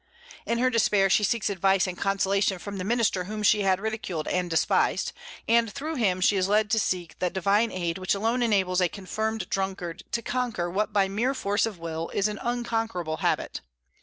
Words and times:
In 0.47 0.57
her 0.57 0.71
despair 0.71 1.11
she 1.11 1.23
seeks 1.23 1.47
advice 1.47 1.85
and 1.85 1.95
consolation 1.95 2.57
from 2.57 2.77
the 2.77 2.83
minister 2.83 3.25
whom 3.25 3.43
she 3.43 3.61
had 3.61 3.79
ridiculed 3.79 4.27
and 4.29 4.49
despised; 4.49 5.11
and 5.47 5.71
through 5.71 5.93
him 5.93 6.21
she 6.21 6.35
is 6.37 6.47
led 6.49 6.71
to 6.71 6.79
seek 6.79 7.19
that 7.19 7.33
divine 7.33 7.71
aid 7.71 7.99
which 7.99 8.15
alone 8.15 8.41
enables 8.41 8.81
a 8.81 8.89
confirmed 8.89 9.47
drunkard 9.51 10.01
to 10.13 10.23
conquer 10.23 10.71
what 10.71 10.91
by 10.91 11.07
mere 11.07 11.35
force 11.35 11.67
of 11.67 11.77
will 11.77 12.09
is 12.15 12.27
an 12.27 12.39
unconquerable 12.41 13.17
habit. 13.17 13.61